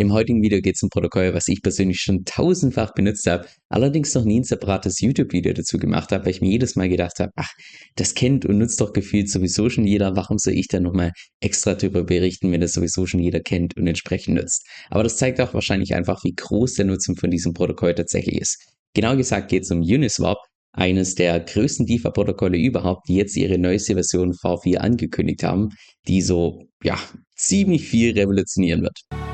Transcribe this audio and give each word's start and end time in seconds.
Im 0.00 0.12
heutigen 0.12 0.40
Video 0.42 0.60
geht 0.60 0.76
es 0.76 0.82
um 0.84 0.90
Protokoll, 0.90 1.34
was 1.34 1.48
ich 1.48 1.60
persönlich 1.60 1.98
schon 1.98 2.24
tausendfach 2.24 2.94
benutzt 2.94 3.26
habe, 3.26 3.48
allerdings 3.68 4.14
noch 4.14 4.24
nie 4.24 4.38
ein 4.38 4.44
separates 4.44 5.00
YouTube-Video 5.00 5.52
dazu 5.52 5.76
gemacht 5.76 6.12
habe, 6.12 6.24
weil 6.24 6.30
ich 6.30 6.40
mir 6.40 6.50
jedes 6.50 6.76
Mal 6.76 6.88
gedacht 6.88 7.18
habe, 7.18 7.32
ach, 7.34 7.50
das 7.96 8.14
kennt 8.14 8.46
und 8.46 8.58
nutzt 8.58 8.80
doch 8.80 8.92
gefühlt 8.92 9.28
sowieso 9.28 9.68
schon 9.68 9.84
jeder, 9.84 10.14
warum 10.14 10.38
soll 10.38 10.52
ich 10.52 10.68
da 10.68 10.78
nochmal 10.78 11.10
extra 11.40 11.74
darüber 11.74 12.04
berichten, 12.04 12.52
wenn 12.52 12.60
das 12.60 12.74
sowieso 12.74 13.06
schon 13.06 13.18
jeder 13.18 13.40
kennt 13.40 13.76
und 13.76 13.88
entsprechend 13.88 14.36
nutzt. 14.36 14.68
Aber 14.88 15.02
das 15.02 15.16
zeigt 15.16 15.40
auch 15.40 15.52
wahrscheinlich 15.52 15.96
einfach, 15.96 16.22
wie 16.22 16.32
groß 16.32 16.74
der 16.74 16.84
Nutzen 16.84 17.16
von 17.16 17.32
diesem 17.32 17.52
Protokoll 17.52 17.96
tatsächlich 17.96 18.40
ist. 18.40 18.62
Genau 18.94 19.16
gesagt 19.16 19.50
geht 19.50 19.64
es 19.64 19.70
um 19.72 19.80
Uniswap, 19.80 20.38
eines 20.70 21.16
der 21.16 21.40
größten 21.40 21.86
DeFi-Protokolle 21.86 22.56
überhaupt, 22.56 23.08
die 23.08 23.16
jetzt 23.16 23.36
ihre 23.36 23.58
neueste 23.58 23.94
Version 23.94 24.32
V4 24.32 24.76
angekündigt 24.76 25.42
haben, 25.42 25.70
die 26.06 26.22
so, 26.22 26.68
ja, 26.84 26.96
ziemlich 27.34 27.88
viel 27.88 28.12
revolutionieren 28.12 28.82
wird. 28.82 29.27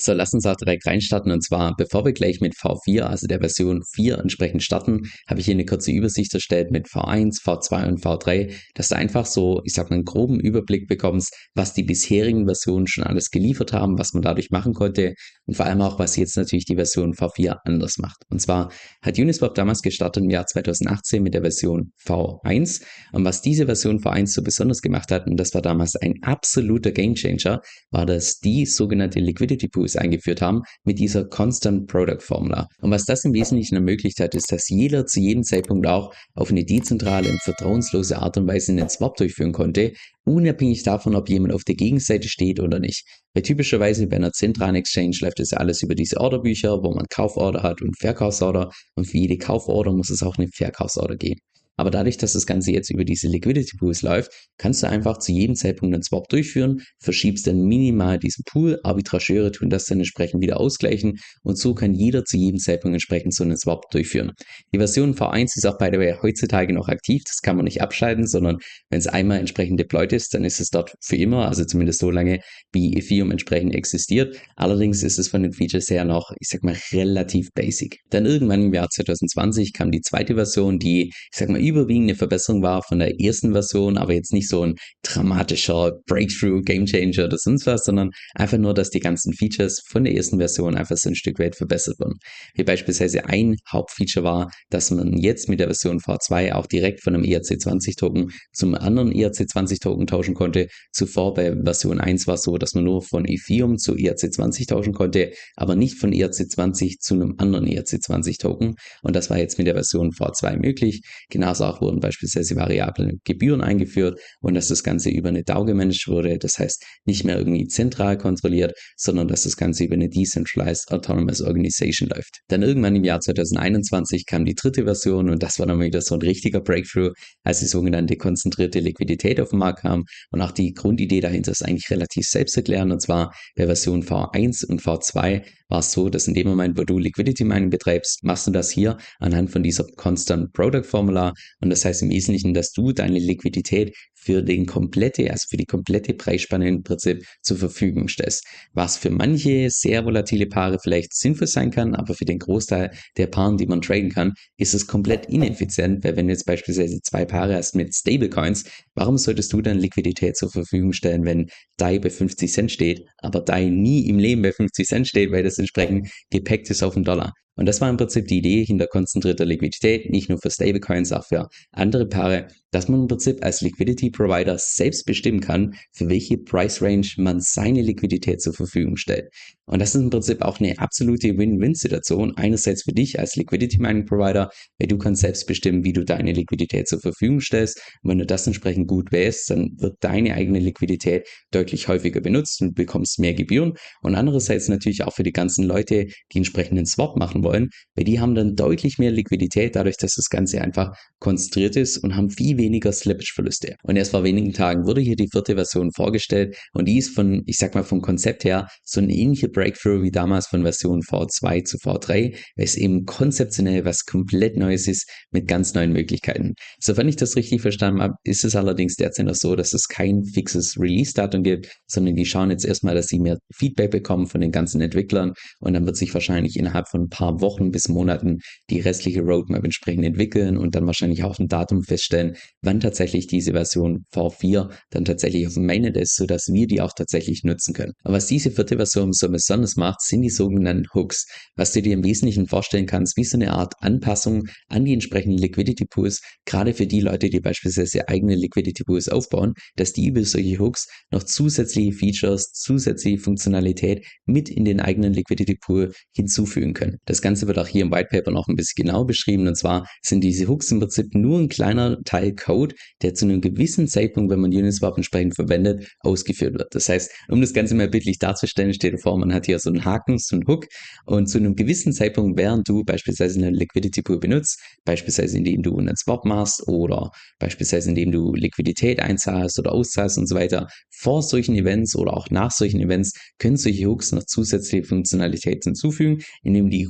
So, 0.00 0.12
lass 0.12 0.32
uns 0.32 0.46
auch 0.46 0.54
direkt 0.54 0.86
reinstarten. 0.86 1.32
Und 1.32 1.42
zwar, 1.42 1.74
bevor 1.74 2.04
wir 2.04 2.12
gleich 2.12 2.40
mit 2.40 2.54
V4, 2.54 3.00
also 3.00 3.26
der 3.26 3.40
Version 3.40 3.82
4 3.94 4.18
entsprechend 4.18 4.62
starten, 4.62 5.10
habe 5.26 5.40
ich 5.40 5.46
hier 5.46 5.54
eine 5.54 5.64
kurze 5.64 5.90
Übersicht 5.90 6.32
erstellt 6.34 6.70
mit 6.70 6.86
V1, 6.86 7.42
V2 7.42 7.88
und 7.88 8.00
V3, 8.00 8.54
dass 8.74 8.90
du 8.90 8.96
einfach 8.96 9.26
so, 9.26 9.60
ich 9.64 9.72
sag 9.72 9.90
mal, 9.90 9.96
einen 9.96 10.04
groben 10.04 10.38
Überblick 10.38 10.86
bekommst, 10.86 11.34
was 11.54 11.74
die 11.74 11.82
bisherigen 11.82 12.46
Versionen 12.46 12.86
schon 12.86 13.02
alles 13.02 13.30
geliefert 13.30 13.72
haben, 13.72 13.98
was 13.98 14.12
man 14.12 14.22
dadurch 14.22 14.50
machen 14.50 14.72
konnte 14.72 15.14
und 15.46 15.56
vor 15.56 15.66
allem 15.66 15.80
auch, 15.80 15.98
was 15.98 16.14
jetzt 16.14 16.36
natürlich 16.36 16.66
die 16.66 16.76
Version 16.76 17.14
V4 17.14 17.56
anders 17.64 17.98
macht. 17.98 18.18
Und 18.30 18.40
zwar 18.40 18.70
hat 19.02 19.18
Uniswap 19.18 19.56
damals 19.56 19.82
gestartet 19.82 20.22
im 20.22 20.30
Jahr 20.30 20.46
2018 20.46 21.24
mit 21.24 21.34
der 21.34 21.42
Version 21.42 21.90
V1 22.06 22.84
und 23.10 23.24
was 23.24 23.42
diese 23.42 23.66
Version 23.66 23.98
V1 23.98 24.28
so 24.28 24.42
besonders 24.42 24.80
gemacht 24.80 25.10
hat, 25.10 25.26
und 25.26 25.36
das 25.38 25.54
war 25.54 25.62
damals 25.62 25.96
ein 25.96 26.14
absoluter 26.22 26.92
Gamechanger, 26.92 27.62
war 27.90 28.06
das 28.06 28.38
die 28.38 28.64
sogenannte 28.64 29.18
Liquidity 29.18 29.66
Boost 29.66 29.87
Tools 29.88 29.96
eingeführt 29.96 30.42
haben 30.42 30.62
mit 30.84 30.98
dieser 30.98 31.24
Constant 31.24 31.86
Product 31.88 32.20
Formula. 32.20 32.68
Und 32.80 32.90
was 32.90 33.04
das 33.04 33.24
im 33.24 33.32
Wesentlichen 33.32 33.76
ermöglicht 33.76 34.20
hat, 34.20 34.34
ist, 34.34 34.52
dass 34.52 34.68
jeder 34.68 35.06
zu 35.06 35.20
jedem 35.20 35.42
Zeitpunkt 35.42 35.86
auch 35.86 36.14
auf 36.34 36.50
eine 36.50 36.64
dezentrale 36.64 37.30
und 37.30 37.42
vertrauenslose 37.42 38.18
Art 38.18 38.36
und 38.36 38.46
Weise 38.46 38.72
einen 38.72 38.88
Swap 38.88 39.16
durchführen 39.16 39.52
konnte, 39.52 39.92
unabhängig 40.24 40.82
davon, 40.82 41.14
ob 41.14 41.28
jemand 41.28 41.54
auf 41.54 41.64
der 41.64 41.74
Gegenseite 41.74 42.28
steht 42.28 42.60
oder 42.60 42.78
nicht. 42.78 43.04
Weil 43.34 43.42
typischerweise 43.42 44.06
bei 44.06 44.16
einer 44.16 44.32
zentralen 44.32 44.76
Exchange 44.76 45.16
läuft 45.20 45.38
das 45.38 45.52
alles 45.52 45.82
über 45.82 45.94
diese 45.94 46.18
Orderbücher, 46.20 46.82
wo 46.82 46.94
man 46.94 47.06
Kauforder 47.08 47.62
hat 47.62 47.80
und 47.82 47.98
Verkaufsorder 47.98 48.70
und 48.94 49.06
für 49.06 49.18
jede 49.18 49.38
Kauforder 49.38 49.92
muss 49.92 50.10
es 50.10 50.22
auch 50.22 50.36
eine 50.36 50.48
Verkaufsorder 50.48 51.16
geben. 51.16 51.40
Aber 51.78 51.90
dadurch, 51.90 52.18
dass 52.18 52.34
das 52.34 52.44
Ganze 52.44 52.72
jetzt 52.72 52.90
über 52.90 53.04
diese 53.04 53.28
Liquidity 53.28 53.76
Pools 53.78 54.02
läuft, 54.02 54.32
kannst 54.58 54.82
du 54.82 54.88
einfach 54.88 55.18
zu 55.18 55.32
jedem 55.32 55.54
Zeitpunkt 55.54 55.94
einen 55.94 56.02
Swap 56.02 56.28
durchführen, 56.28 56.82
verschiebst 57.00 57.46
dann 57.46 57.62
minimal 57.62 58.18
diesen 58.18 58.42
Pool, 58.44 58.80
Arbitrageure 58.82 59.52
tun 59.52 59.70
das 59.70 59.86
dann 59.86 59.98
entsprechend 59.98 60.42
wieder 60.42 60.58
ausgleichen 60.58 61.18
und 61.42 61.56
so 61.56 61.74
kann 61.74 61.94
jeder 61.94 62.24
zu 62.24 62.36
jedem 62.36 62.58
Zeitpunkt 62.58 62.94
entsprechend 62.94 63.32
so 63.32 63.44
einen 63.44 63.56
Swap 63.56 63.88
durchführen. 63.92 64.32
Die 64.74 64.78
Version 64.78 65.14
V1 65.14 65.56
ist 65.56 65.66
auch 65.66 65.78
by 65.78 65.88
the 65.92 65.98
way 65.98 66.16
heutzutage 66.20 66.72
noch 66.72 66.88
aktiv, 66.88 67.22
das 67.24 67.40
kann 67.42 67.56
man 67.56 67.64
nicht 67.64 67.80
abschalten, 67.80 68.26
sondern 68.26 68.58
wenn 68.90 68.98
es 68.98 69.06
einmal 69.06 69.38
entsprechend 69.38 69.78
deployed 69.78 70.12
ist, 70.12 70.34
dann 70.34 70.44
ist 70.44 70.60
es 70.60 70.70
dort 70.70 70.94
für 71.00 71.16
immer, 71.16 71.46
also 71.46 71.64
zumindest 71.64 72.00
so 72.00 72.10
lange, 72.10 72.40
wie 72.72 72.94
Ethereum 72.94 73.30
entsprechend 73.30 73.74
existiert. 73.74 74.36
Allerdings 74.56 75.04
ist 75.04 75.18
es 75.18 75.28
von 75.28 75.42
den 75.44 75.52
Features 75.52 75.88
her 75.90 76.04
noch, 76.04 76.32
ich 76.40 76.48
sag 76.48 76.64
mal, 76.64 76.76
relativ 76.92 77.50
basic. 77.54 78.00
Dann 78.10 78.26
irgendwann 78.26 78.64
im 78.64 78.74
Jahr 78.74 78.88
2020 78.88 79.72
kam 79.72 79.92
die 79.92 80.00
zweite 80.00 80.34
Version, 80.34 80.78
die, 80.78 81.08
ich 81.08 81.28
sag 81.32 81.48
mal, 81.48 81.60
überwiegend 81.68 82.10
eine 82.10 82.16
Verbesserung 82.16 82.62
war 82.62 82.82
von 82.82 82.98
der 82.98 83.20
ersten 83.20 83.52
Version, 83.52 83.96
aber 83.98 84.14
jetzt 84.14 84.32
nicht 84.32 84.48
so 84.48 84.62
ein 84.62 84.74
dramatischer 85.02 85.92
Breakthrough, 86.06 86.62
Gamechanger 86.62 87.24
oder 87.24 87.38
sonst 87.38 87.66
was, 87.66 87.84
sondern 87.84 88.10
einfach 88.34 88.58
nur, 88.58 88.74
dass 88.74 88.90
die 88.90 89.00
ganzen 89.00 89.32
Features 89.32 89.82
von 89.88 90.04
der 90.04 90.14
ersten 90.14 90.38
Version 90.38 90.76
einfach 90.76 90.96
so 90.96 91.08
ein 91.08 91.14
Stück 91.14 91.38
weit 91.38 91.56
verbessert 91.56 91.98
wurden. 92.00 92.18
Wie 92.54 92.64
beispielsweise 92.64 93.26
ein 93.26 93.56
Hauptfeature 93.70 94.24
war, 94.24 94.50
dass 94.70 94.90
man 94.90 95.16
jetzt 95.16 95.48
mit 95.48 95.60
der 95.60 95.68
Version 95.68 95.98
V2 95.98 96.52
auch 96.52 96.66
direkt 96.66 97.02
von 97.02 97.14
einem 97.14 97.24
ERC20-Token 97.24 98.30
zum 98.52 98.74
anderen 98.74 99.12
ERC20-Token 99.12 100.06
tauschen 100.06 100.34
konnte. 100.34 100.68
Zuvor 100.92 101.34
bei 101.34 101.54
Version 101.62 102.00
1 102.00 102.26
war 102.26 102.34
es 102.34 102.42
so, 102.42 102.56
dass 102.56 102.74
man 102.74 102.84
nur 102.84 103.02
von 103.02 103.24
Ethereum 103.26 103.78
zu 103.78 103.94
ERC20 103.94 104.68
tauschen 104.68 104.92
konnte, 104.92 105.32
aber 105.56 105.76
nicht 105.76 105.98
von 105.98 106.12
ERC20 106.12 106.98
zu 107.00 107.14
einem 107.14 107.34
anderen 107.38 107.66
ERC20-Token. 107.66 108.74
Und 109.02 109.16
das 109.16 109.30
war 109.30 109.38
jetzt 109.38 109.58
mit 109.58 109.66
der 109.66 109.74
Version 109.74 110.10
V2 110.10 110.56
möglich. 110.56 111.02
Genauso 111.30 111.57
Ursache 111.58 111.80
wurden 111.80 112.00
beispielsweise 112.00 112.56
variable 112.56 113.14
Gebühren 113.24 113.60
eingeführt 113.60 114.20
und 114.40 114.54
dass 114.54 114.68
das 114.68 114.82
Ganze 114.82 115.10
über 115.10 115.28
eine 115.28 115.42
DAO 115.42 115.64
gemanagt 115.64 116.06
wurde. 116.06 116.38
Das 116.38 116.58
heißt, 116.58 116.84
nicht 117.04 117.24
mehr 117.24 117.38
irgendwie 117.38 117.66
zentral 117.66 118.16
kontrolliert, 118.16 118.72
sondern 118.96 119.28
dass 119.28 119.42
das 119.42 119.56
Ganze 119.56 119.84
über 119.84 119.94
eine 119.94 120.08
Decentralized 120.08 120.90
Autonomous 120.90 121.40
Organization 121.40 122.08
läuft. 122.08 122.40
Dann 122.48 122.62
irgendwann 122.62 122.96
im 122.96 123.04
Jahr 123.04 123.20
2021 123.20 124.26
kam 124.26 124.44
die 124.44 124.54
dritte 124.54 124.84
Version 124.84 125.30
und 125.30 125.42
das 125.42 125.58
war 125.58 125.66
dann 125.66 125.80
wieder 125.80 126.00
so 126.00 126.14
ein 126.14 126.22
richtiger 126.22 126.60
Breakthrough, 126.60 127.12
als 127.42 127.60
die 127.60 127.66
sogenannte 127.66 128.16
konzentrierte 128.16 128.80
Liquidität 128.80 129.40
auf 129.40 129.50
den 129.50 129.58
Markt 129.58 129.80
kam. 129.80 130.04
Und 130.30 130.40
auch 130.40 130.52
die 130.52 130.72
Grundidee 130.72 131.20
dahinter 131.20 131.52
ist 131.52 131.64
eigentlich 131.64 131.90
relativ 131.90 132.26
selbsterklärend 132.26 132.92
und 132.92 133.00
zwar 133.00 133.34
bei 133.56 133.66
Version 133.66 134.02
V1 134.02 134.66
und 134.66 134.80
V2 134.82 135.42
war 135.68 135.80
es 135.80 135.92
so, 135.92 136.08
dass 136.08 136.26
in 136.28 136.34
dem 136.34 136.48
Moment, 136.48 136.78
wo 136.78 136.84
du 136.84 136.98
Liquidity 136.98 137.44
Mining 137.44 137.70
betreibst, 137.70 138.24
machst 138.24 138.46
du 138.46 138.50
das 138.50 138.70
hier 138.70 138.96
anhand 139.18 139.50
von 139.50 139.62
dieser 139.62 139.84
Constant 139.96 140.52
Product 140.52 140.84
Formula. 140.84 141.34
Und 141.60 141.70
das 141.70 141.84
heißt 141.84 142.02
im 142.02 142.10
Wesentlichen, 142.10 142.54
dass 142.54 142.72
du 142.72 142.92
deine 142.92 143.18
Liquidität 143.18 143.94
für 144.28 144.42
den 144.42 144.66
komplette, 144.66 145.30
also 145.30 145.46
für 145.48 145.56
die 145.56 145.64
komplette 145.64 146.12
Preisspanne 146.12 146.68
im 146.68 146.82
Prinzip 146.82 147.24
zur 147.40 147.56
Verfügung 147.56 148.08
stellst. 148.08 148.44
Was 148.74 148.98
für 148.98 149.08
manche 149.08 149.70
sehr 149.70 150.04
volatile 150.04 150.44
Paare 150.44 150.78
vielleicht 150.82 151.14
sinnvoll 151.14 151.46
sein 151.46 151.70
kann, 151.70 151.94
aber 151.94 152.12
für 152.12 152.26
den 152.26 152.38
Großteil 152.38 152.90
der 153.16 153.28
Paaren, 153.28 153.56
die 153.56 153.64
man 153.64 153.80
traden 153.80 154.10
kann, 154.10 154.34
ist 154.58 154.74
es 154.74 154.86
komplett 154.86 155.30
ineffizient, 155.30 156.04
weil 156.04 156.14
wenn 156.16 156.26
du 156.26 156.34
jetzt 156.34 156.44
beispielsweise 156.44 157.00
zwei 157.00 157.24
Paare 157.24 157.54
hast 157.54 157.74
mit 157.74 157.94
Stablecoins, 157.94 158.64
warum 158.94 159.16
solltest 159.16 159.50
du 159.54 159.62
dann 159.62 159.78
Liquidität 159.78 160.36
zur 160.36 160.50
Verfügung 160.50 160.92
stellen, 160.92 161.24
wenn 161.24 161.46
DAI 161.78 161.98
bei 161.98 162.10
50 162.10 162.52
Cent 162.52 162.70
steht, 162.70 163.06
aber 163.16 163.40
DAI 163.40 163.70
nie 163.70 164.10
im 164.10 164.18
Leben 164.18 164.42
bei 164.42 164.52
50 164.52 164.86
Cent 164.86 165.08
steht, 165.08 165.32
weil 165.32 165.42
das 165.42 165.58
entsprechend 165.58 166.10
gepackt 166.28 166.68
ist 166.68 166.82
auf 166.82 166.92
den 166.92 167.04
Dollar. 167.04 167.32
Und 167.58 167.66
das 167.66 167.80
war 167.80 167.90
im 167.90 167.96
Prinzip 167.96 168.28
die 168.28 168.38
Idee 168.38 168.64
hinter 168.64 168.86
konzentrierter 168.86 169.44
Liquidität, 169.44 170.10
nicht 170.10 170.28
nur 170.28 170.38
für 170.38 170.48
Stablecoins, 170.48 171.10
auch 171.10 171.26
für 171.26 171.48
andere 171.72 172.06
Paare, 172.06 172.46
dass 172.70 172.88
man 172.88 173.02
im 173.02 173.08
Prinzip 173.08 173.44
als 173.44 173.60
Liquidity 173.60 174.10
Provider 174.10 174.56
selbst 174.58 175.06
bestimmen 175.06 175.40
kann, 175.40 175.74
für 175.92 176.08
welche 176.08 176.38
Price 176.38 176.82
Range 176.82 177.06
man 177.16 177.40
seine 177.40 177.82
Liquidität 177.82 178.40
zur 178.40 178.54
Verfügung 178.54 178.96
stellt. 178.96 179.28
Und 179.66 179.80
das 179.80 179.94
ist 179.94 180.00
im 180.00 180.10
Prinzip 180.10 180.42
auch 180.42 180.60
eine 180.60 180.78
absolute 180.78 181.36
Win-Win-Situation. 181.36 182.36
Einerseits 182.36 182.84
für 182.84 182.92
dich 182.92 183.18
als 183.18 183.36
Liquidity 183.36 183.78
Mining 183.78 184.06
Provider, 184.06 184.50
weil 184.78 184.88
du 184.88 184.96
kannst 184.96 185.20
selbst 185.20 185.46
bestimmen, 185.46 185.84
wie 185.84 185.92
du 185.92 186.04
deine 186.04 186.32
Liquidität 186.32 186.88
zur 186.88 187.00
Verfügung 187.00 187.40
stellst. 187.40 187.78
Und 188.02 188.10
wenn 188.10 188.18
du 188.18 188.26
das 188.26 188.46
entsprechend 188.46 188.88
gut 188.88 189.12
wählst, 189.12 189.50
dann 189.50 189.72
wird 189.78 189.96
deine 190.00 190.34
eigene 190.34 190.58
Liquidität 190.58 191.28
deutlich 191.50 191.88
häufiger 191.88 192.20
benutzt 192.20 192.62
und 192.62 192.74
bekommst 192.74 193.18
mehr 193.18 193.34
Gebühren. 193.34 193.74
Und 194.02 194.14
andererseits 194.14 194.68
natürlich 194.68 195.04
auch 195.04 195.14
für 195.14 195.22
die 195.22 195.32
ganzen 195.32 195.64
Leute, 195.64 196.06
die 196.32 196.38
entsprechenden 196.38 196.86
Swap 196.86 197.16
machen 197.16 197.44
wollen, 197.44 197.68
weil 197.94 198.04
die 198.04 198.20
haben 198.20 198.34
dann 198.34 198.56
deutlich 198.56 198.98
mehr 198.98 199.10
Liquidität 199.10 199.76
dadurch, 199.76 199.96
dass 199.98 200.14
das 200.14 200.30
Ganze 200.30 200.62
einfach 200.62 200.92
konzentriert 201.18 201.76
ist 201.76 201.98
und 201.98 202.16
haben 202.16 202.30
viel 202.30 202.57
weniger 202.58 202.92
Slippage-Verluste. 202.92 203.76
Und 203.82 203.96
erst 203.96 204.10
vor 204.10 204.24
wenigen 204.24 204.52
Tagen 204.52 204.86
wurde 204.86 205.00
hier 205.00 205.16
die 205.16 205.28
vierte 205.30 205.54
Version 205.54 205.90
vorgestellt 205.92 206.56
und 206.72 206.86
die 206.86 206.98
ist 206.98 207.14
von, 207.14 207.42
ich 207.46 207.58
sag 207.58 207.74
mal, 207.74 207.84
vom 207.84 208.00
Konzept 208.00 208.44
her 208.44 208.68
so 208.84 209.00
ein 209.00 209.10
ähnlicher 209.10 209.48
Breakthrough 209.48 210.02
wie 210.02 210.10
damals 210.10 210.46
von 210.46 210.62
Version 210.62 211.00
V2 211.00 211.64
zu 211.64 211.78
V3, 211.78 212.34
weil 212.56 212.64
es 212.64 212.76
eben 212.76 213.04
konzeptionell 213.04 213.84
was 213.84 214.04
komplett 214.04 214.56
Neues 214.56 214.86
ist 214.86 215.08
mit 215.30 215.48
ganz 215.48 215.74
neuen 215.74 215.92
Möglichkeiten. 215.92 216.54
Sofern 216.80 217.08
ich 217.08 217.16
das 217.16 217.36
richtig 217.36 217.62
verstanden 217.62 218.02
habe, 218.02 218.14
ist 218.24 218.44
es 218.44 218.56
allerdings 218.56 218.96
derzeit 218.96 219.26
noch 219.26 219.34
so, 219.34 219.56
dass 219.56 219.72
es 219.72 219.88
kein 219.88 220.24
fixes 220.24 220.78
Release-Datum 220.78 221.42
gibt, 221.42 221.72
sondern 221.86 222.14
die 222.16 222.26
schauen 222.26 222.50
jetzt 222.50 222.64
erstmal, 222.64 222.94
dass 222.94 223.06
sie 223.06 223.18
mehr 223.18 223.38
Feedback 223.54 223.90
bekommen 223.90 224.26
von 224.26 224.40
den 224.40 224.50
ganzen 224.50 224.80
Entwicklern 224.80 225.32
und 225.60 225.74
dann 225.74 225.86
wird 225.86 225.96
sich 225.96 226.12
wahrscheinlich 226.14 226.56
innerhalb 226.56 226.88
von 226.88 227.02
ein 227.02 227.08
paar 227.08 227.40
Wochen 227.40 227.70
bis 227.70 227.88
Monaten 227.88 228.38
die 228.70 228.80
restliche 228.80 229.22
Roadmap 229.22 229.64
entsprechend 229.64 230.04
entwickeln 230.04 230.56
und 230.56 230.74
dann 230.74 230.86
wahrscheinlich 230.86 231.24
auch 231.24 231.38
ein 231.38 231.48
Datum 231.48 231.82
feststellen, 231.82 232.36
wann 232.62 232.80
tatsächlich 232.80 233.26
diese 233.26 233.52
Version 233.52 234.04
V4 234.12 234.70
dann 234.90 235.04
tatsächlich 235.04 235.46
auf 235.46 235.54
dem 235.54 235.66
Mainnet 235.66 235.96
ist, 235.96 236.16
sodass 236.16 236.48
wir 236.52 236.66
die 236.66 236.80
auch 236.80 236.92
tatsächlich 236.92 237.44
nutzen 237.44 237.74
können. 237.74 237.92
Aber 238.04 238.16
was 238.16 238.26
diese 238.26 238.50
vierte 238.50 238.76
Version 238.76 239.12
so 239.12 239.28
besonders 239.28 239.76
macht, 239.76 240.00
sind 240.00 240.22
die 240.22 240.30
sogenannten 240.30 240.86
Hooks, 240.94 241.26
was 241.56 241.72
du 241.72 241.82
dir 241.82 241.94
im 241.94 242.04
Wesentlichen 242.04 242.46
vorstellen 242.46 242.86
kannst, 242.86 243.16
wie 243.16 243.24
so 243.24 243.36
eine 243.36 243.52
Art 243.52 243.74
Anpassung 243.80 244.44
an 244.68 244.84
die 244.84 244.92
entsprechenden 244.92 245.38
Liquidity 245.38 245.84
Pools, 245.84 246.20
gerade 246.44 246.74
für 246.74 246.86
die 246.86 247.00
Leute, 247.00 247.30
die 247.30 247.40
beispielsweise 247.40 248.08
eigene 248.08 248.34
Liquidity 248.34 248.84
Pools 248.84 249.08
aufbauen, 249.08 249.54
dass 249.76 249.92
die 249.92 250.06
über 250.06 250.24
solche 250.24 250.58
Hooks 250.58 250.86
noch 251.10 251.22
zusätzliche 251.22 251.92
Features, 251.92 252.50
zusätzliche 252.52 253.18
Funktionalität 253.18 254.04
mit 254.26 254.48
in 254.48 254.64
den 254.64 254.80
eigenen 254.80 255.12
Liquidity 255.12 255.56
Pool 255.60 255.92
hinzufügen 256.14 256.74
können. 256.74 256.98
Das 257.04 257.22
Ganze 257.22 257.46
wird 257.46 257.58
auch 257.58 257.68
hier 257.68 257.82
im 257.82 257.92
White 257.92 258.08
Paper 258.10 258.30
noch 258.30 258.48
ein 258.48 258.56
bisschen 258.56 258.84
genau 258.84 259.04
beschrieben 259.04 259.46
und 259.46 259.56
zwar 259.56 259.86
sind 260.02 260.22
diese 260.22 260.48
Hooks 260.48 260.70
im 260.70 260.80
Prinzip 260.80 261.14
nur 261.14 261.38
ein 261.38 261.48
kleiner 261.48 261.98
Teil 262.04 262.34
Code, 262.38 262.74
der 263.02 263.14
zu 263.14 263.24
einem 263.24 263.40
gewissen 263.40 263.88
Zeitpunkt, 263.88 264.30
wenn 264.30 264.40
man 264.40 264.52
Uniswap 264.52 264.96
entsprechend 264.96 265.34
verwendet, 265.34 265.86
ausgeführt 266.00 266.54
wird. 266.54 266.74
Das 266.74 266.88
heißt, 266.88 267.10
um 267.28 267.40
das 267.40 267.52
Ganze 267.52 267.74
mal 267.74 267.88
bildlich 267.88 268.18
darzustellen, 268.18 268.72
steht 268.72 269.00
vor, 269.02 269.18
man 269.18 269.32
hat 269.32 269.46
hier 269.46 269.58
so 269.58 269.70
einen 269.70 269.84
Haken, 269.84 270.18
so 270.18 270.36
einen 270.36 270.46
Hook 270.46 270.66
und 271.06 271.28
zu 271.28 271.38
einem 271.38 271.54
gewissen 271.54 271.92
Zeitpunkt, 271.92 272.38
während 272.38 272.68
du 272.68 272.84
beispielsweise 272.84 273.38
eine 273.38 273.50
Liquidity 273.50 274.02
Pool 274.02 274.18
benutzt, 274.18 274.60
beispielsweise 274.84 275.36
indem 275.36 275.62
du 275.62 275.76
einen 275.76 275.96
Swap 275.96 276.24
machst 276.24 276.66
oder 276.66 277.10
beispielsweise 277.38 277.90
indem 277.90 278.12
du 278.12 278.34
Liquidität 278.34 279.00
einzahlst 279.00 279.58
oder 279.58 279.72
auszahlst 279.72 280.18
und 280.18 280.28
so 280.28 280.34
weiter, 280.34 280.68
vor 280.90 281.22
solchen 281.22 281.54
Events 281.54 281.96
oder 281.96 282.16
auch 282.16 282.30
nach 282.30 282.50
solchen 282.50 282.80
Events 282.80 283.12
können 283.38 283.56
solche 283.56 283.86
Hooks 283.86 284.12
noch 284.12 284.24
zusätzliche 284.24 284.84
Funktionalität 284.84 285.64
hinzufügen, 285.64 286.22
indem 286.42 286.70
die 286.70 286.88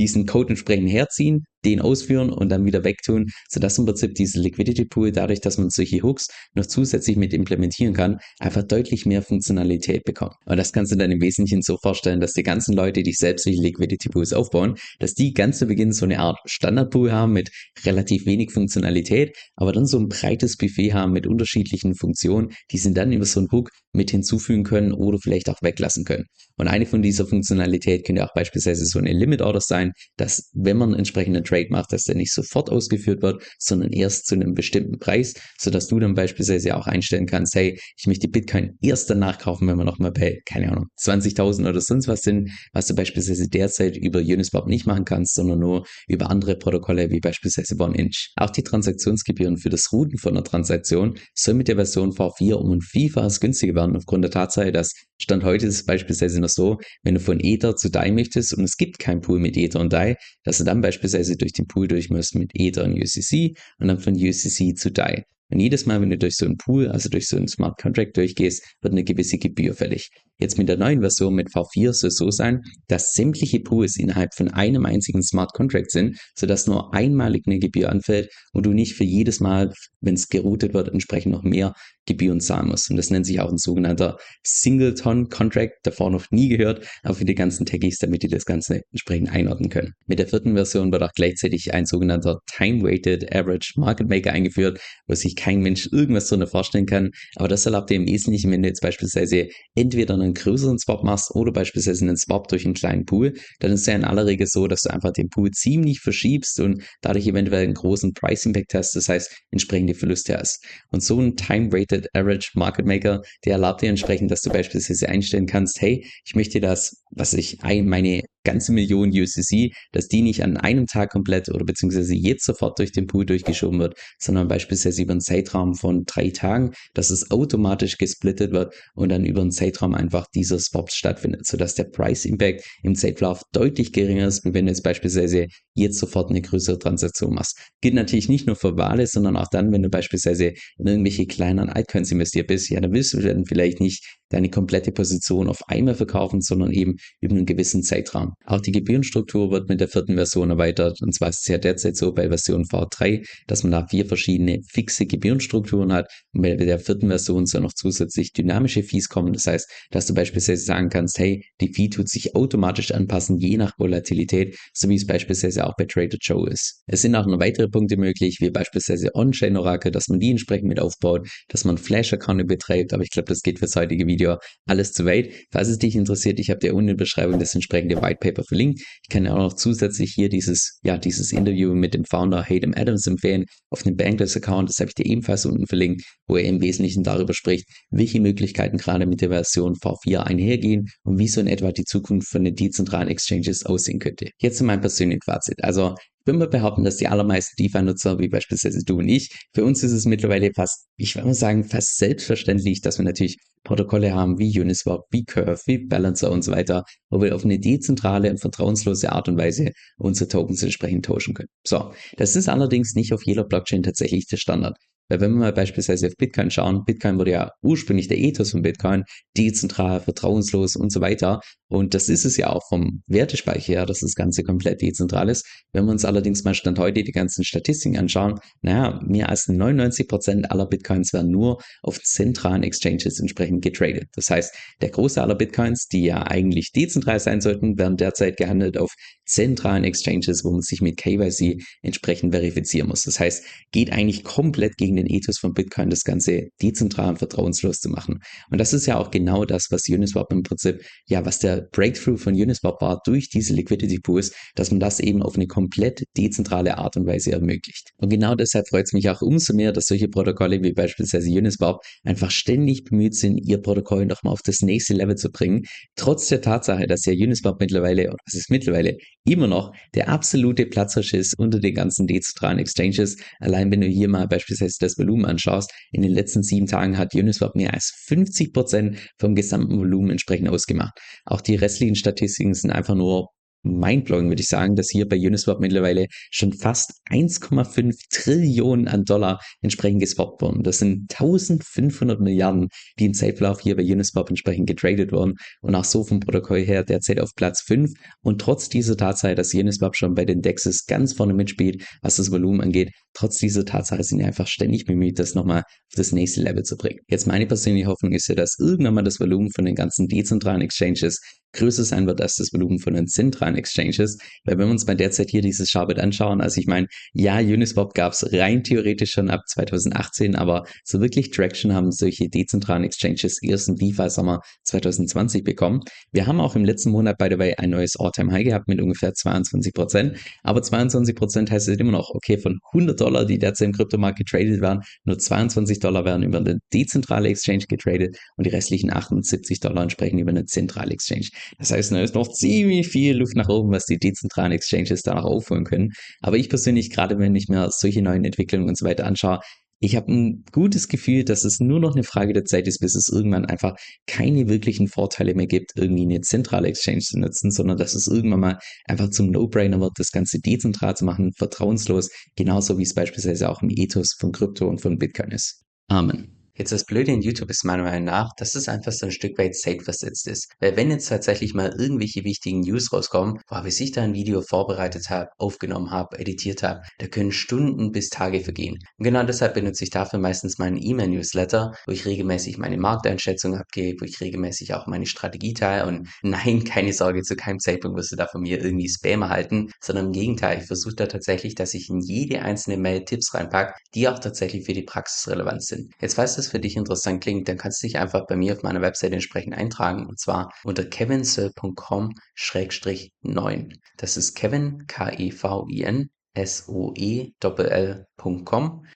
diesen 0.00 0.26
Code 0.26 0.50
entsprechend 0.50 0.90
herziehen, 0.90 1.44
den 1.64 1.80
ausführen 1.80 2.30
und 2.30 2.48
dann 2.48 2.64
wieder 2.64 2.84
wegtun, 2.84 3.26
sodass 3.50 3.76
im 3.76 3.84
Prinzip 3.84 4.14
diese 4.14 4.40
Liquidity 4.40 4.86
Pool, 4.86 5.12
dadurch, 5.12 5.40
dass 5.42 5.58
man 5.58 5.68
solche 5.68 6.02
Hooks 6.02 6.28
noch 6.54 6.64
zusätzlich 6.64 7.16
mit 7.16 7.34
implementieren 7.34 7.92
kann, 7.92 8.18
einfach 8.38 8.62
deutlich 8.62 9.04
mehr 9.04 9.20
Funktionalität 9.20 10.04
bekommt. 10.04 10.34
Und 10.46 10.56
das 10.56 10.72
kannst 10.72 10.90
du 10.90 10.96
dann 10.96 11.10
im 11.10 11.20
Wesentlichen 11.20 11.60
so 11.60 11.76
vorstellen, 11.76 12.20
dass 12.20 12.32
die 12.32 12.42
ganzen 12.42 12.74
Leute, 12.74 13.02
die 13.02 13.12
selbst 13.12 13.44
solche 13.44 13.60
Liquidity 13.60 14.08
Pools 14.08 14.32
aufbauen, 14.32 14.76
dass 15.00 15.12
die 15.12 15.34
ganz 15.34 15.58
zu 15.58 15.66
Beginn 15.66 15.92
so 15.92 16.06
eine 16.06 16.18
Art 16.18 16.38
Standardpool 16.46 17.12
haben 17.12 17.32
mit 17.32 17.50
relativ 17.84 18.24
wenig 18.24 18.52
Funktionalität, 18.52 19.36
aber 19.56 19.72
dann 19.72 19.84
so 19.84 19.98
ein 19.98 20.08
breites 20.08 20.56
Buffet 20.56 20.94
haben 20.94 21.12
mit 21.12 21.26
unterschiedlichen 21.26 21.94
Funktionen, 21.94 22.48
die 22.72 22.78
sie 22.78 22.94
dann 22.94 23.12
über 23.12 23.26
so 23.26 23.40
einen 23.40 23.50
Hook 23.52 23.68
mit 23.92 24.10
hinzufügen 24.10 24.64
können 24.64 24.92
oder 24.92 25.18
vielleicht 25.18 25.50
auch 25.50 25.58
weglassen 25.60 26.04
können. 26.04 26.24
Und 26.56 26.68
eine 26.68 26.86
von 26.86 27.02
dieser 27.02 27.26
Funktionalität 27.26 28.06
könnte 28.06 28.24
auch 28.24 28.34
beispielsweise 28.34 28.86
so 28.86 28.98
eine 28.98 29.12
Limit 29.12 29.42
Order 29.42 29.60
sein, 29.60 29.89
dass 30.16 30.50
wenn 30.52 30.76
man 30.76 30.94
entsprechenden 30.94 31.44
Trade 31.44 31.68
macht, 31.70 31.92
dass 31.92 32.04
der 32.04 32.16
nicht 32.16 32.32
sofort 32.32 32.70
ausgeführt 32.70 33.22
wird, 33.22 33.42
sondern 33.58 33.92
erst 33.92 34.26
zu 34.26 34.34
einem 34.34 34.54
bestimmten 34.54 34.98
Preis, 34.98 35.34
sodass 35.58 35.88
du 35.88 35.98
dann 35.98 36.14
beispielsweise 36.14 36.76
auch 36.76 36.86
einstellen 36.86 37.26
kannst, 37.26 37.54
hey, 37.54 37.78
ich 37.96 38.06
möchte 38.06 38.28
Bitcoin 38.28 38.78
erst 38.80 39.10
danach 39.10 39.38
kaufen, 39.38 39.68
wenn 39.68 39.76
wir 39.76 39.84
nochmal 39.84 40.12
bei, 40.12 40.40
keine 40.46 40.70
Ahnung, 40.72 40.86
20.000 41.00 41.68
oder 41.68 41.80
sonst 41.80 42.08
was 42.08 42.22
sind, 42.22 42.50
was 42.72 42.86
du 42.86 42.94
beispielsweise 42.94 43.48
derzeit 43.48 43.96
über 43.96 44.20
Uniswap 44.20 44.66
nicht 44.66 44.86
machen 44.86 45.04
kannst, 45.04 45.34
sondern 45.34 45.58
nur 45.58 45.86
über 46.08 46.30
andere 46.30 46.56
Protokolle 46.56 47.10
wie 47.10 47.20
beispielsweise 47.20 47.76
OneInch. 47.78 48.32
Auch 48.36 48.50
die 48.50 48.62
Transaktionsgebühren 48.62 49.56
für 49.56 49.70
das 49.70 49.92
Routen 49.92 50.18
von 50.18 50.36
einer 50.36 50.44
Transaktion 50.44 51.18
soll 51.34 51.54
mit 51.54 51.68
der 51.68 51.76
Version 51.76 52.12
V4 52.12 52.54
um 52.54 52.72
ein 52.72 52.80
Vielfaches 52.80 53.40
günstiger 53.40 53.74
werden, 53.74 53.96
aufgrund 53.96 54.24
der 54.24 54.30
Tatsache, 54.30 54.72
dass 54.72 54.92
Stand 55.22 55.44
heute 55.44 55.66
ist 55.66 55.74
es 55.74 55.84
beispielsweise 55.84 56.40
noch 56.40 56.48
so, 56.48 56.78
wenn 57.02 57.14
du 57.14 57.20
von 57.20 57.40
Ether 57.40 57.76
zu 57.76 57.90
DAI 57.90 58.10
möchtest 58.10 58.54
und 58.54 58.64
es 58.64 58.78
gibt 58.78 58.98
keinen 58.98 59.20
Pool 59.20 59.38
mit 59.38 59.56
Ether 59.56 59.80
und 59.80 59.92
DAI, 59.92 60.16
dass 60.44 60.58
du 60.58 60.64
dann 60.64 60.80
beispielsweise 60.80 61.36
durch 61.36 61.52
den 61.52 61.66
Pool 61.66 61.88
durch 61.88 62.08
musst 62.08 62.34
mit 62.34 62.52
Ether 62.54 62.84
und 62.84 62.94
UCC 62.94 63.54
und 63.78 63.88
dann 63.88 63.98
von 63.98 64.14
UCC 64.14 64.74
zu 64.74 64.90
DAI. 64.90 65.24
Und 65.52 65.58
jedes 65.58 65.84
Mal, 65.84 66.00
wenn 66.00 66.10
du 66.10 66.16
durch 66.16 66.36
so 66.36 66.46
einen 66.46 66.56
Pool, 66.56 66.88
also 66.88 67.08
durch 67.08 67.26
so 67.28 67.36
einen 67.36 67.48
Smart 67.48 67.76
Contract 67.80 68.16
durchgehst, 68.16 68.64
wird 68.80 68.94
eine 68.94 69.02
gewisse 69.02 69.36
Gebühr 69.36 69.74
fällig. 69.74 70.08
Jetzt 70.38 70.58
mit 70.58 70.68
der 70.68 70.76
neuen 70.76 71.00
Version 71.00 71.34
mit 71.34 71.48
V4 71.48 71.92
soll 71.92 72.08
es 72.08 72.16
so 72.16 72.30
sein, 72.30 72.62
dass 72.86 73.12
sämtliche 73.12 73.60
Pools 73.60 73.96
innerhalb 73.96 74.32
von 74.34 74.48
einem 74.48 74.86
einzigen 74.86 75.22
Smart 75.22 75.52
Contract 75.52 75.90
sind, 75.90 76.18
sodass 76.38 76.66
nur 76.66 76.94
einmalig 76.94 77.42
eine 77.46 77.58
Gebühr 77.58 77.90
anfällt 77.90 78.30
und 78.52 78.64
du 78.64 78.72
nicht 78.72 78.94
für 78.94 79.04
jedes 79.04 79.40
Mal, 79.40 79.74
wenn 80.00 80.14
es 80.14 80.28
geroutet 80.28 80.72
wird, 80.72 80.88
entsprechend 80.88 81.32
noch 81.32 81.42
mehr 81.42 81.74
Gebühren 82.06 82.40
zahlen 82.40 82.68
musst. 82.68 82.90
Und 82.90 82.96
das 82.96 83.10
nennt 83.10 83.26
sich 83.26 83.40
auch 83.40 83.50
ein 83.50 83.58
sogenannter 83.58 84.18
Singleton 84.44 85.28
Contract, 85.28 85.74
davor 85.82 86.10
noch 86.10 86.26
nie 86.30 86.48
gehört, 86.48 86.86
aber 87.02 87.14
für 87.14 87.24
die 87.24 87.34
ganzen 87.34 87.66
Techies, 87.66 87.98
damit 87.98 88.22
die 88.22 88.28
das 88.28 88.44
Ganze 88.44 88.82
entsprechend 88.90 89.30
einordnen 89.30 89.70
können. 89.70 89.92
Mit 90.06 90.18
der 90.18 90.26
vierten 90.26 90.54
Version 90.54 90.92
wird 90.92 91.02
auch 91.02 91.12
gleichzeitig 91.14 91.72
ein 91.72 91.86
sogenannter 91.86 92.40
Time-Weighted 92.46 93.34
Average 93.34 93.74
Market 93.76 94.08
Maker 94.08 94.32
eingeführt, 94.32 94.80
wo 95.06 95.14
sich 95.14 95.36
kein 95.36 95.60
Mensch 95.60 95.88
irgendwas 95.92 96.28
drunter 96.28 96.46
vorstellen 96.46 96.86
kann, 96.86 97.10
aber 97.36 97.48
das 97.48 97.66
erlaubt 97.66 97.90
dir 97.90 97.96
im 97.96 98.06
Wesentlichen, 98.06 98.50
wenn 98.50 98.62
du 98.62 98.68
jetzt 98.68 98.82
beispielsweise 98.82 99.48
entweder 99.74 100.14
einen 100.14 100.34
größeren 100.34 100.78
Swap 100.78 101.04
machst 101.04 101.34
oder 101.34 101.52
beispielsweise 101.52 102.04
einen 102.04 102.16
Swap 102.16 102.48
durch 102.48 102.64
einen 102.64 102.74
kleinen 102.74 103.04
Pool, 103.04 103.34
dann 103.60 103.72
ist 103.72 103.82
es 103.82 103.86
ja 103.86 103.94
in 103.94 104.04
aller 104.04 104.26
Regel 104.26 104.46
so, 104.46 104.66
dass 104.66 104.82
du 104.82 104.90
einfach 104.90 105.12
den 105.12 105.28
Pool 105.28 105.50
ziemlich 105.50 106.00
verschiebst 106.00 106.60
und 106.60 106.82
dadurch 107.02 107.26
eventuell 107.26 107.64
einen 107.64 107.74
großen 107.74 108.12
Price 108.14 108.46
Impact 108.46 108.74
hast, 108.74 108.96
das 108.96 109.08
heißt 109.08 109.30
entsprechende 109.50 109.94
Verluste 109.94 110.36
hast. 110.36 110.64
Und 110.90 111.02
so 111.02 111.20
ein 111.20 111.36
Time-Weighted 111.36 111.89
Average 112.12 112.52
Market 112.54 112.86
Maker, 112.86 113.22
der 113.44 113.52
erlaubt 113.52 113.82
dir 113.82 113.88
entsprechend, 113.88 114.30
dass 114.30 114.42
du 114.42 114.50
beispielsweise 114.50 115.08
einstellen 115.08 115.46
kannst, 115.46 115.80
hey, 115.80 116.06
ich 116.24 116.34
möchte 116.34 116.60
das, 116.60 117.02
was 117.10 117.34
ich 117.34 117.58
meine 117.62 118.22
ganze 118.44 118.72
Million 118.72 119.10
USDC, 119.10 119.72
dass 119.92 120.08
die 120.08 120.22
nicht 120.22 120.42
an 120.42 120.56
einem 120.56 120.86
Tag 120.86 121.10
komplett 121.10 121.48
oder 121.48 121.64
beziehungsweise 121.64 122.14
jetzt 122.14 122.44
sofort 122.44 122.78
durch 122.78 122.92
den 122.92 123.06
Pool 123.06 123.26
durchgeschoben 123.26 123.80
wird, 123.80 123.94
sondern 124.18 124.48
beispielsweise 124.48 125.02
über 125.02 125.12
einen 125.12 125.20
Zeitraum 125.20 125.74
von 125.74 126.04
drei 126.06 126.30
Tagen, 126.30 126.72
dass 126.94 127.10
es 127.10 127.30
automatisch 127.30 127.98
gesplittet 127.98 128.52
wird 128.52 128.74
und 128.94 129.10
dann 129.10 129.24
über 129.24 129.40
einen 129.40 129.50
Zeitraum 129.50 129.94
einfach 129.94 130.26
dieser 130.34 130.58
Swap 130.58 130.90
stattfindet, 130.90 131.46
sodass 131.46 131.74
der 131.74 131.84
Price 131.84 132.24
Impact 132.24 132.64
im 132.82 132.94
Zeitlauf 132.94 133.42
deutlich 133.52 133.92
geringer 133.92 134.26
ist, 134.26 134.44
wenn 134.44 134.66
du 134.66 134.70
jetzt 134.70 134.82
beispielsweise 134.82 135.46
jetzt 135.74 135.98
sofort 135.98 136.30
eine 136.30 136.42
größere 136.42 136.78
Transaktion 136.78 137.34
machst. 137.34 137.58
Gilt 137.80 137.94
natürlich 137.94 138.28
nicht 138.28 138.46
nur 138.46 138.56
für 138.56 138.76
Wale, 138.76 139.06
sondern 139.06 139.36
auch 139.36 139.48
dann, 139.50 139.72
wenn 139.72 139.82
du 139.82 139.88
beispielsweise 139.88 140.52
in 140.78 140.86
irgendwelche 140.86 141.26
kleineren 141.26 141.70
Altcoins 141.70 142.10
investiert 142.12 142.48
bist, 142.48 142.70
ja, 142.70 142.80
dann 142.80 142.92
willst 142.92 143.14
du 143.14 143.20
dann 143.20 143.44
vielleicht 143.44 143.80
nicht 143.80 144.19
deine 144.30 144.48
komplette 144.48 144.92
Position 144.92 145.48
auf 145.48 145.60
einmal 145.68 145.94
verkaufen, 145.94 146.40
sondern 146.40 146.70
eben 146.72 146.96
über 147.20 147.34
einen 147.34 147.46
gewissen 147.46 147.82
Zeitraum. 147.82 148.34
Auch 148.46 148.60
die 148.60 148.72
Gebührenstruktur 148.72 149.50
wird 149.50 149.68
mit 149.68 149.80
der 149.80 149.88
vierten 149.88 150.14
Version 150.14 150.50
erweitert. 150.50 151.02
Und 151.02 151.14
zwar 151.14 151.28
ist 151.28 151.40
es 151.40 151.48
ja 151.48 151.58
derzeit 151.58 151.96
so 151.96 152.12
bei 152.12 152.28
Version 152.28 152.64
V3, 152.64 153.26
dass 153.46 153.62
man 153.62 153.72
da 153.72 153.86
vier 153.86 154.06
verschiedene 154.06 154.60
fixe 154.68 155.06
Gebührenstrukturen 155.06 155.92
hat. 155.92 156.06
Und 156.32 156.42
bei 156.42 156.54
der 156.54 156.78
vierten 156.78 157.08
Version 157.08 157.46
soll 157.46 157.62
noch 157.62 157.74
zusätzlich 157.74 158.32
dynamische 158.32 158.82
Fees 158.82 159.08
kommen. 159.08 159.32
Das 159.32 159.46
heißt, 159.46 159.68
dass 159.90 160.06
du 160.06 160.14
beispielsweise 160.14 160.64
sagen 160.64 160.88
kannst, 160.88 161.18
hey, 161.18 161.44
die 161.60 161.72
Fee 161.72 161.88
tut 161.88 162.08
sich 162.08 162.36
automatisch 162.36 162.92
anpassen, 162.92 163.38
je 163.38 163.56
nach 163.56 163.72
Volatilität, 163.78 164.56
so 164.72 164.88
wie 164.88 164.94
es 164.94 165.06
beispielsweise 165.06 165.66
auch 165.66 165.74
bei 165.76 165.84
Trader 165.84 166.18
Joe 166.20 166.48
ist. 166.48 166.82
Es 166.86 167.02
sind 167.02 167.14
auch 167.16 167.26
noch 167.26 167.40
weitere 167.40 167.68
Punkte 167.68 167.96
möglich, 167.96 168.38
wie 168.40 168.50
beispielsweise 168.50 169.10
On-Chain-Orakel, 169.14 169.90
dass 169.90 170.08
man 170.08 170.20
die 170.20 170.30
entsprechend 170.30 170.68
mit 170.68 170.80
aufbaut, 170.80 171.28
dass 171.48 171.64
man 171.64 171.78
Flash-Account 171.78 172.46
betreibt. 172.46 172.92
Aber 172.92 173.02
ich 173.02 173.10
glaube, 173.10 173.28
das 173.28 173.42
geht 173.42 173.58
fürs 173.58 173.74
heutige 173.74 174.06
Video 174.06 174.19
Video 174.20 174.38
alles 174.66 174.92
zu 174.92 175.04
weit. 175.04 175.32
Falls 175.50 175.68
es 175.68 175.78
dich 175.78 175.96
interessiert, 175.96 176.38
ich 176.38 176.50
habe 176.50 176.60
dir 176.60 176.74
unten 176.74 176.90
in 176.90 176.96
der 176.96 177.04
Beschreibung 177.04 177.38
das 177.40 177.54
entsprechende 177.54 178.00
White 178.00 178.18
Paper 178.20 178.44
verlinkt. 178.44 178.80
Ich 178.80 179.08
kann 179.08 179.24
dir 179.24 179.32
auch 179.32 179.38
noch 179.38 179.54
zusätzlich 179.54 180.12
hier 180.14 180.28
dieses, 180.28 180.78
ja, 180.82 180.98
dieses 180.98 181.32
Interview 181.32 181.74
mit 181.74 181.94
dem 181.94 182.04
Founder 182.04 182.44
Hayden 182.44 182.74
Adams 182.74 183.06
empfehlen 183.06 183.46
auf 183.70 183.82
dem 183.82 183.96
Bankless 183.96 184.36
Account. 184.36 184.68
Das 184.68 184.78
habe 184.78 184.88
ich 184.88 184.94
dir 184.94 185.06
ebenfalls 185.06 185.46
unten 185.46 185.66
verlinkt, 185.66 186.02
wo 186.28 186.36
er 186.36 186.44
im 186.44 186.60
Wesentlichen 186.60 187.02
darüber 187.02 187.34
spricht, 187.34 187.66
welche 187.90 188.20
Möglichkeiten 188.20 188.76
gerade 188.76 189.06
mit 189.06 189.22
der 189.22 189.30
Version 189.30 189.74
V4 189.74 190.18
einhergehen 190.18 190.86
und 191.02 191.18
wie 191.18 191.28
so 191.28 191.40
in 191.40 191.46
etwa 191.46 191.72
die 191.72 191.84
Zukunft 191.84 192.28
von 192.28 192.44
den 192.44 192.54
dezentralen 192.54 193.08
Exchanges 193.08 193.66
aussehen 193.66 193.98
könnte. 193.98 194.26
Jetzt 194.40 194.58
zu 194.58 194.64
meinem 194.64 194.80
persönlichen 194.82 195.22
Fazit. 195.24 195.64
Also 195.64 195.94
ich 196.20 196.26
würde 196.26 196.38
mal 196.38 196.48
behaupten, 196.48 196.84
dass 196.84 196.98
die 196.98 197.08
allermeisten 197.08 197.56
DeFi-Nutzer, 197.62 198.18
wie 198.18 198.28
beispielsweise 198.28 198.84
du 198.84 198.98
und 198.98 199.08
ich, 199.08 199.34
für 199.54 199.64
uns 199.64 199.82
ist 199.82 199.92
es 199.92 200.04
mittlerweile 200.04 200.52
fast, 200.54 200.86
ich 200.96 201.14
würde 201.14 201.28
mal 201.28 201.34
sagen, 201.34 201.64
fast 201.64 201.96
selbstverständlich, 201.96 202.82
dass 202.82 202.98
wir 202.98 203.06
natürlich 203.06 203.38
Protokolle 203.64 204.14
haben 204.14 204.38
wie 204.38 204.60
Uniswap, 204.60 205.04
wie 205.10 205.24
Curve, 205.24 205.60
wie 205.66 205.86
Balancer 205.86 206.30
und 206.30 206.42
so 206.42 206.52
weiter, 206.52 206.84
wo 207.08 207.22
wir 207.22 207.34
auf 207.34 207.44
eine 207.44 207.58
dezentrale 207.58 208.30
und 208.30 208.38
vertrauenslose 208.38 209.12
Art 209.12 209.28
und 209.28 209.38
Weise 209.38 209.72
unsere 209.96 210.28
Tokens 210.28 210.62
entsprechend 210.62 211.06
tauschen 211.06 211.34
können. 211.34 211.48
So, 211.66 211.92
das 212.16 212.36
ist 212.36 212.48
allerdings 212.48 212.94
nicht 212.94 213.12
auf 213.14 213.24
jeder 213.24 213.44
Blockchain 213.44 213.82
tatsächlich 213.82 214.26
der 214.26 214.36
Standard. 214.36 214.76
Weil 215.10 215.20
wenn 215.20 215.32
wir 215.32 215.38
mal 215.38 215.52
beispielsweise 215.52 216.06
auf 216.06 216.16
Bitcoin 216.16 216.50
schauen, 216.50 216.84
Bitcoin 216.84 217.18
wurde 217.18 217.32
ja 217.32 217.50
ursprünglich 217.62 218.08
der 218.08 218.18
Ethos 218.18 218.52
von 218.52 218.62
Bitcoin, 218.62 219.04
dezentral, 219.36 220.00
vertrauenslos 220.00 220.76
und 220.76 220.92
so 220.92 221.00
weiter. 221.00 221.40
Und 221.68 221.94
das 221.94 222.08
ist 222.08 222.24
es 222.24 222.36
ja 222.36 222.48
auch 222.48 222.62
vom 222.68 223.02
Wertespeicher 223.06 223.72
her, 223.72 223.86
dass 223.86 224.00
das 224.00 224.14
Ganze 224.14 224.42
komplett 224.42 224.80
dezentral 224.82 225.28
ist. 225.28 225.46
Wenn 225.72 225.84
wir 225.84 225.92
uns 225.92 226.04
allerdings 226.04 226.44
mal 226.44 226.54
Stand 226.54 226.78
heute 226.78 227.02
die 227.02 227.12
ganzen 227.12 227.44
Statistiken 227.44 227.98
anschauen, 227.98 228.38
naja, 228.62 229.00
mehr 229.04 229.28
als 229.28 229.48
99 229.48 230.08
Prozent 230.08 230.50
aller 230.50 230.66
Bitcoins 230.66 231.12
werden 231.12 231.30
nur 231.30 231.60
auf 231.82 232.00
zentralen 232.00 232.62
Exchanges 232.62 233.20
entsprechend 233.20 233.62
getradet. 233.62 234.08
Das 234.14 234.30
heißt, 234.30 234.54
der 234.80 234.90
Großteil 234.90 235.24
aller 235.24 235.36
Bitcoins, 235.36 235.86
die 235.86 236.04
ja 236.04 236.22
eigentlich 236.22 236.72
dezentral 236.72 237.18
sein 237.20 237.40
sollten, 237.40 237.78
werden 237.78 237.96
derzeit 237.96 238.36
gehandelt 238.36 238.78
auf 238.78 238.94
zentralen 239.30 239.84
Exchanges, 239.84 240.44
wo 240.44 240.50
man 240.50 240.62
sich 240.62 240.80
mit 240.80 240.96
KYC 240.96 241.62
entsprechend 241.82 242.32
verifizieren 242.32 242.88
muss. 242.88 243.02
Das 243.02 243.20
heißt, 243.20 243.44
geht 243.72 243.92
eigentlich 243.92 244.24
komplett 244.24 244.76
gegen 244.76 244.96
den 244.96 245.06
Ethos 245.06 245.38
von 245.38 245.54
Bitcoin, 245.54 245.90
das 245.90 246.04
Ganze 246.04 246.48
dezentral 246.60 247.10
und 247.10 247.18
vertrauenslos 247.18 247.78
zu 247.78 247.88
machen. 247.88 248.20
Und 248.50 248.58
das 248.58 248.72
ist 248.72 248.86
ja 248.86 248.98
auch 248.98 249.10
genau 249.10 249.44
das, 249.44 249.66
was 249.70 249.88
Uniswap 249.88 250.32
im 250.32 250.42
Prinzip, 250.42 250.82
ja, 251.06 251.24
was 251.24 251.38
der 251.38 251.68
Breakthrough 251.72 252.20
von 252.20 252.34
Uniswap 252.34 252.80
war 252.80 253.00
durch 253.04 253.28
diese 253.28 253.54
Liquidity 253.54 253.98
Pools, 254.00 254.32
dass 254.54 254.70
man 254.70 254.80
das 254.80 255.00
eben 255.00 255.22
auf 255.22 255.36
eine 255.36 255.46
komplett 255.46 256.04
dezentrale 256.16 256.78
Art 256.78 256.96
und 256.96 257.06
Weise 257.06 257.32
ermöglicht. 257.32 257.90
Und 257.98 258.08
genau 258.08 258.34
deshalb 258.34 258.68
freut 258.68 258.86
es 258.86 258.92
mich 258.92 259.08
auch 259.08 259.22
umso 259.22 259.54
mehr, 259.54 259.72
dass 259.72 259.86
solche 259.86 260.08
Protokolle 260.08 260.62
wie 260.62 260.72
beispielsweise 260.72 261.30
Uniswap 261.30 261.80
einfach 262.04 262.30
ständig 262.30 262.84
bemüht 262.84 263.14
sind, 263.14 263.38
ihr 263.38 263.58
Protokoll 263.58 264.06
nochmal 264.06 264.32
auf 264.32 264.42
das 264.42 264.60
nächste 264.60 264.94
Level 264.94 265.16
zu 265.16 265.30
bringen, 265.30 265.62
trotz 265.96 266.28
der 266.28 266.40
Tatsache, 266.40 266.86
dass 266.86 267.04
ja 267.04 267.12
Uniswap 267.12 267.60
mittlerweile, 267.60 268.08
oder 268.08 268.16
was 268.24 268.34
ist 268.34 268.50
mittlerweile, 268.50 268.96
immer 269.24 269.46
noch 269.46 269.74
der 269.94 270.08
absolute 270.08 270.66
Platzhirschiss 270.66 271.34
unter 271.34 271.60
den 271.60 271.74
ganzen 271.74 272.06
dezentralen 272.06 272.58
Exchanges. 272.58 273.16
Allein 273.38 273.70
wenn 273.70 273.80
du 273.80 273.86
hier 273.86 274.08
mal 274.08 274.26
beispielsweise 274.26 274.78
das 274.80 274.98
Volumen 274.98 275.26
anschaust, 275.26 275.72
in 275.92 276.02
den 276.02 276.12
letzten 276.12 276.42
sieben 276.42 276.66
Tagen 276.66 276.98
hat 276.98 277.14
Uniswap 277.14 277.54
mehr 277.54 277.74
als 277.74 277.92
50 278.06 278.52
Prozent 278.52 278.98
vom 279.18 279.34
gesamten 279.34 279.78
Volumen 279.78 280.10
entsprechend 280.10 280.48
ausgemacht. 280.48 280.98
Auch 281.24 281.40
die 281.40 281.56
restlichen 281.56 281.96
Statistiken 281.96 282.54
sind 282.54 282.70
einfach 282.70 282.94
nur 282.94 283.28
mindblowing, 283.62 284.28
würde 284.28 284.42
ich 284.42 284.48
sagen, 284.48 284.76
dass 284.76 284.90
hier 284.90 285.08
bei 285.08 285.16
Uniswap 285.16 285.60
mittlerweile 285.60 286.06
schon 286.30 286.52
fast 286.52 286.94
1,5 287.10 287.94
Trillionen 288.10 288.88
an 288.88 289.04
Dollar 289.04 289.40
entsprechend 289.60 290.00
geswappt 290.00 290.42
wurden. 290.42 290.62
Das 290.62 290.78
sind 290.78 291.10
1500 291.10 292.20
Milliarden, 292.20 292.68
die 292.98 293.06
im 293.06 293.14
Zeitverlauf 293.14 293.60
hier 293.60 293.76
bei 293.76 293.82
Uniswap 293.82 294.28
entsprechend 294.28 294.66
getradet 294.66 295.12
wurden 295.12 295.34
und 295.60 295.74
auch 295.74 295.84
so 295.84 296.04
vom 296.04 296.20
Protokoll 296.20 296.62
her 296.64 296.84
derzeit 296.84 297.20
auf 297.20 297.30
Platz 297.36 297.62
5 297.62 297.90
und 298.22 298.40
trotz 298.40 298.68
dieser 298.68 298.96
Tatsache, 298.96 299.34
dass 299.34 299.54
Uniswap 299.54 299.96
schon 299.96 300.14
bei 300.14 300.24
den 300.24 300.40
Dexes 300.40 300.86
ganz 300.86 301.12
vorne 301.12 301.34
mitspielt, 301.34 301.84
was 302.02 302.16
das 302.16 302.30
Volumen 302.30 302.60
angeht, 302.60 302.90
trotz 303.14 303.38
dieser 303.38 303.64
Tatsache 303.64 304.04
sind 304.04 304.18
wir 304.18 304.26
einfach 304.26 304.46
ständig 304.46 304.84
bemüht, 304.84 305.18
das 305.18 305.34
nochmal 305.34 305.60
auf 305.60 305.96
das 305.96 306.12
nächste 306.12 306.42
Level 306.42 306.62
zu 306.62 306.76
bringen. 306.76 307.00
Jetzt 307.08 307.26
meine 307.26 307.46
persönliche 307.46 307.88
Hoffnung 307.88 308.12
ist 308.12 308.28
ja, 308.28 308.34
dass 308.34 308.56
irgendwann 308.58 308.94
mal 308.94 309.02
das 309.02 309.20
Volumen 309.20 309.50
von 309.54 309.64
den 309.64 309.74
ganzen 309.74 310.08
dezentralen 310.08 310.62
Exchanges 310.62 311.20
größer 311.52 311.84
sein 311.84 312.06
wird 312.06 312.20
als 312.20 312.36
das 312.36 312.52
Volumen 312.52 312.78
von 312.78 312.94
den 312.94 313.06
zentralen 313.06 313.56
Exchanges. 313.56 314.18
Weil 314.44 314.58
wenn 314.58 314.68
wir 314.68 314.72
uns 314.72 314.86
mal 314.86 314.96
derzeit 314.96 315.30
hier 315.30 315.42
dieses 315.42 315.70
Chart 315.70 315.98
anschauen, 315.98 316.40
also 316.40 316.60
ich 316.60 316.66
meine, 316.66 316.86
ja, 317.12 317.38
Uniswap 317.38 317.94
gab 317.94 318.12
es 318.12 318.32
rein 318.32 318.62
theoretisch 318.62 319.12
schon 319.12 319.30
ab 319.30 319.40
2018, 319.46 320.36
aber 320.36 320.64
so 320.84 321.00
wirklich 321.00 321.30
Traction 321.30 321.74
haben 321.74 321.90
solche 321.90 322.28
dezentralen 322.28 322.84
Exchanges 322.84 323.42
erst 323.42 323.68
im 323.68 323.76
DeFi-Sommer 323.76 324.40
2020 324.64 325.44
bekommen. 325.44 325.80
Wir 326.12 326.26
haben 326.26 326.40
auch 326.40 326.54
im 326.54 326.64
letzten 326.64 326.90
Monat, 326.90 327.18
by 327.18 327.28
the 327.30 327.38
way, 327.38 327.54
ein 327.56 327.70
neues 327.70 327.96
All-Time-High 327.98 328.44
gehabt 328.44 328.68
mit 328.68 328.80
ungefähr 328.80 329.12
22 329.14 329.72
Prozent. 329.72 330.18
Aber 330.42 330.62
22 330.62 331.14
Prozent 331.14 331.50
heißt 331.50 331.68
es 331.68 331.76
immer 331.78 331.92
noch, 331.92 332.10
okay, 332.10 332.38
von 332.38 332.58
100 332.72 333.00
Dollar, 333.00 333.24
die 333.24 333.38
derzeit 333.38 333.66
im 333.66 333.72
Kryptomarkt 333.72 334.18
getradet 334.18 334.60
werden, 334.60 334.82
nur 335.04 335.18
22 335.18 335.80
Dollar 335.80 336.04
werden 336.04 336.22
über 336.22 336.38
eine 336.38 336.58
dezentrale 336.72 337.28
Exchange 337.28 337.64
getradet 337.68 338.16
und 338.36 338.46
die 338.46 338.50
restlichen 338.50 338.92
78 338.92 339.60
Dollar 339.60 339.82
entsprechen 339.82 340.18
über 340.18 340.30
eine 340.30 340.44
zentrale 340.44 340.92
Exchange. 340.92 341.28
Das 341.58 341.70
heißt, 341.70 341.92
da 341.92 342.00
ist 342.00 342.14
noch 342.14 342.28
ziemlich 342.28 342.88
viel 342.88 343.16
Luft 343.16 343.36
nach 343.36 343.48
oben, 343.48 343.70
was 343.72 343.86
die 343.86 343.98
dezentralen 343.98 344.52
Exchanges 344.52 345.02
da 345.02 345.14
noch 345.14 345.24
aufholen 345.24 345.64
können. 345.64 345.90
Aber 346.20 346.36
ich 346.36 346.48
persönlich, 346.48 346.90
gerade 346.90 347.18
wenn 347.18 347.34
ich 347.34 347.48
mir 347.48 347.70
solche 347.70 348.02
neuen 348.02 348.24
Entwicklungen 348.24 348.68
und 348.68 348.78
so 348.78 348.84
weiter 348.84 349.06
anschaue, 349.06 349.40
ich 349.82 349.96
habe 349.96 350.12
ein 350.12 350.44
gutes 350.52 350.88
Gefühl, 350.88 351.24
dass 351.24 351.44
es 351.44 351.58
nur 351.58 351.80
noch 351.80 351.94
eine 351.94 352.04
Frage 352.04 352.34
der 352.34 352.44
Zeit 352.44 352.68
ist, 352.68 352.80
bis 352.80 352.94
es 352.94 353.08
irgendwann 353.08 353.46
einfach 353.46 353.74
keine 354.06 354.46
wirklichen 354.48 354.88
Vorteile 354.88 355.34
mehr 355.34 355.46
gibt, 355.46 355.72
irgendwie 355.74 356.02
eine 356.02 356.20
zentrale 356.20 356.68
Exchange 356.68 357.00
zu 357.00 357.18
nutzen, 357.18 357.50
sondern 357.50 357.78
dass 357.78 357.94
es 357.94 358.06
irgendwann 358.06 358.40
mal 358.40 358.58
einfach 358.84 359.08
zum 359.08 359.30
No-Brainer 359.30 359.80
wird, 359.80 359.92
das 359.96 360.10
Ganze 360.10 360.38
dezentral 360.38 360.96
zu 360.96 361.06
machen, 361.06 361.32
vertrauenslos, 361.32 362.10
genauso 362.36 362.76
wie 362.76 362.82
es 362.82 362.94
beispielsweise 362.94 363.48
auch 363.48 363.62
im 363.62 363.70
Ethos 363.70 364.14
von 364.18 364.32
Krypto 364.32 364.68
und 364.68 364.82
von 364.82 364.98
Bitcoin 364.98 365.30
ist. 365.30 365.64
Amen. 365.88 366.39
Jetzt 366.54 366.72
das 366.72 366.84
Blöde 366.84 367.12
in 367.12 367.22
YouTube 367.22 367.50
ist 367.50 367.64
meiner 367.64 367.84
Meinung 367.84 368.04
nach, 368.04 368.30
dass 368.36 368.54
es 368.54 368.68
einfach 368.68 368.92
so 368.92 369.06
ein 369.06 369.12
Stück 369.12 369.38
weit 369.38 369.54
safe 369.54 369.80
versetzt 369.80 370.26
ist. 370.26 370.52
Weil 370.60 370.76
wenn 370.76 370.90
jetzt 370.90 371.08
tatsächlich 371.08 371.54
mal 371.54 371.74
irgendwelche 371.78 372.24
wichtigen 372.24 372.60
News 372.60 372.92
rauskommen, 372.92 373.40
wo 373.48 373.64
ich 373.64 373.76
sich 373.76 373.92
da 373.92 374.02
ein 374.02 374.14
Video 374.14 374.42
vorbereitet 374.42 375.10
habe, 375.10 375.30
aufgenommen 375.38 375.90
habe, 375.90 376.18
editiert 376.18 376.62
habe, 376.62 376.82
da 376.98 377.06
können 377.06 377.32
Stunden 377.32 377.92
bis 377.92 378.10
Tage 378.10 378.40
vergehen. 378.40 378.78
Und 378.98 379.04
genau 379.04 379.22
deshalb 379.22 379.54
benutze 379.54 379.84
ich 379.84 379.90
dafür 379.90 380.18
meistens 380.18 380.58
meinen 380.58 380.76
E-Mail-Newsletter, 380.76 381.72
wo 381.86 381.92
ich 381.92 382.04
regelmäßig 382.04 382.58
meine 382.58 382.78
Markteinschätzung 382.78 383.54
abgebe, 383.54 384.00
wo 384.00 384.04
ich 384.04 384.20
regelmäßig 384.20 384.74
auch 384.74 384.86
meine 384.86 385.06
Strategie 385.06 385.54
teile 385.54 385.86
und 385.86 386.08
nein, 386.22 386.64
keine 386.64 386.92
Sorge, 386.92 387.22
zu 387.22 387.36
keinem 387.36 387.60
Zeitpunkt 387.60 387.96
wirst 387.96 388.12
du 388.12 388.16
da 388.16 388.26
von 388.26 388.42
mir 388.42 388.62
irgendwie 388.62 388.88
Spam 388.88 389.22
erhalten, 389.22 389.70
sondern 389.80 390.06
im 390.06 390.12
Gegenteil, 390.12 390.58
ich 390.58 390.66
versuche 390.66 390.94
da 390.94 391.06
tatsächlich, 391.06 391.54
dass 391.54 391.74
ich 391.74 391.88
in 391.88 392.00
jede 392.00 392.42
einzelne 392.42 392.76
Mail 392.76 393.04
Tipps 393.04 393.34
reinpacke, 393.34 393.74
die 393.94 394.08
auch 394.08 394.18
tatsächlich 394.18 394.66
für 394.66 394.72
die 394.72 394.82
Praxis 394.82 395.28
relevant 395.28 395.64
sind. 395.64 395.92
Jetzt 396.00 396.18
weißt 396.18 396.36
du, 396.36 396.39
für 396.48 396.60
dich 396.60 396.76
interessant 396.76 397.22
klingt, 397.22 397.48
dann 397.48 397.56
kannst 397.56 397.82
du 397.82 397.86
dich 397.86 397.96
einfach 397.98 398.26
bei 398.26 398.36
mir 398.36 398.52
auf 398.54 398.62
meiner 398.62 398.82
Webseite 398.82 399.14
entsprechend 399.14 399.54
eintragen 399.54 400.06
und 400.06 400.18
zwar 400.18 400.52
unter 400.64 400.84
kevinsoe.com-9. 400.84 403.74
Das 403.96 404.16
ist 404.16 404.34
Kevin, 404.34 404.86
K-E-V-I-N, 404.86 406.10
S-O-E-L-L.com, 406.34 407.36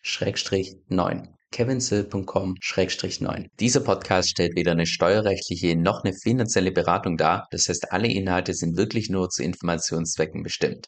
Schrägstrich 0.03 0.77
9 0.89 1.35
kevinsill.com-9. 1.55 3.47
Dieser 3.61 3.81
Podcast 3.81 4.31
stellt 4.31 4.57
weder 4.57 4.73
eine 4.73 4.87
steuerrechtliche 4.87 5.77
noch 5.77 6.03
eine 6.03 6.13
finanzielle 6.13 6.73
Beratung 6.73 7.17
dar. 7.17 7.47
Das 7.53 7.69
heißt, 7.69 7.93
alle 7.93 8.09
Inhalte 8.09 8.55
sind 8.55 8.77
wirklich 8.77 9.09
nur 9.09 9.29
zu 9.29 9.45
Informationszwecken 9.45 10.43
bestimmt. 10.43 10.79